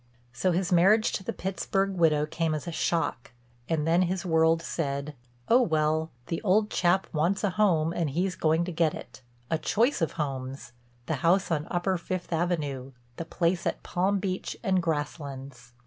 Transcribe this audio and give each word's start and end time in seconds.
So 0.33 0.51
his 0.51 0.71
marriage 0.71 1.11
to 1.11 1.23
the 1.23 1.31
Pittsburg 1.31 1.91
widow 1.95 2.25
came 2.25 2.55
as 2.55 2.65
a 2.67 2.71
shock, 2.71 3.33
and 3.69 3.85
then 3.85 4.01
his 4.01 4.25
world 4.25 4.63
said: 4.63 5.13
"Oh, 5.47 5.61
well, 5.61 6.09
the 6.25 6.41
old 6.41 6.71
chap 6.71 7.05
wants 7.13 7.43
a 7.43 7.51
home 7.51 7.93
and 7.93 8.09
he's 8.09 8.35
going 8.35 8.65
to 8.65 8.71
get 8.71 8.95
it—a 8.95 9.59
choice 9.59 10.01
of 10.01 10.13
homes—the 10.13 11.15
house 11.21 11.51
on 11.51 11.67
upper 11.69 11.99
Fifth 11.99 12.33
Avenue, 12.33 12.93
the 13.17 13.25
place 13.25 13.67
at 13.67 13.83
Palm 13.83 14.17
Beach 14.17 14.57
and 14.63 14.81
Grasslands." 14.81 15.73